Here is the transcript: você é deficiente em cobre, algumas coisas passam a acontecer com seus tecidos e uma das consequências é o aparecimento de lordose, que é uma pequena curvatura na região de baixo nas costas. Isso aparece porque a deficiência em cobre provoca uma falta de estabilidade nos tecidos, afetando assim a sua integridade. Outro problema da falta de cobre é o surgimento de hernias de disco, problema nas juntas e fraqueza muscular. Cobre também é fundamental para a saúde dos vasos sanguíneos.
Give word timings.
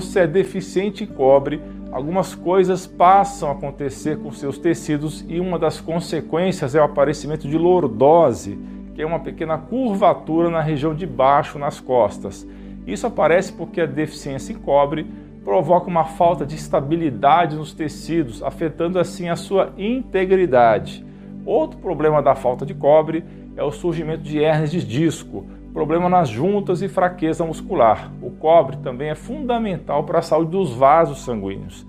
você 0.00 0.20
é 0.20 0.26
deficiente 0.26 1.04
em 1.04 1.06
cobre, 1.06 1.58
algumas 1.90 2.34
coisas 2.34 2.86
passam 2.86 3.48
a 3.48 3.52
acontecer 3.52 4.18
com 4.18 4.30
seus 4.30 4.58
tecidos 4.58 5.24
e 5.26 5.40
uma 5.40 5.58
das 5.58 5.80
consequências 5.80 6.74
é 6.74 6.80
o 6.82 6.84
aparecimento 6.84 7.48
de 7.48 7.56
lordose, 7.56 8.58
que 8.94 9.00
é 9.00 9.06
uma 9.06 9.20
pequena 9.20 9.56
curvatura 9.56 10.50
na 10.50 10.60
região 10.60 10.94
de 10.94 11.06
baixo 11.06 11.58
nas 11.58 11.80
costas. 11.80 12.46
Isso 12.86 13.06
aparece 13.06 13.54
porque 13.54 13.80
a 13.80 13.86
deficiência 13.86 14.52
em 14.52 14.56
cobre 14.56 15.06
provoca 15.42 15.88
uma 15.88 16.04
falta 16.04 16.44
de 16.44 16.56
estabilidade 16.56 17.56
nos 17.56 17.72
tecidos, 17.72 18.42
afetando 18.42 18.98
assim 18.98 19.30
a 19.30 19.36
sua 19.36 19.72
integridade. 19.78 21.06
Outro 21.46 21.78
problema 21.78 22.20
da 22.20 22.34
falta 22.34 22.66
de 22.66 22.74
cobre 22.74 23.24
é 23.56 23.64
o 23.64 23.72
surgimento 23.72 24.24
de 24.24 24.40
hernias 24.40 24.70
de 24.70 24.84
disco, 24.84 25.46
problema 25.72 26.10
nas 26.10 26.28
juntas 26.28 26.82
e 26.82 26.88
fraqueza 26.88 27.46
muscular. 27.46 28.10
Cobre 28.38 28.76
também 28.78 29.08
é 29.08 29.14
fundamental 29.14 30.04
para 30.04 30.18
a 30.18 30.22
saúde 30.22 30.50
dos 30.50 30.72
vasos 30.72 31.24
sanguíneos. 31.24 31.86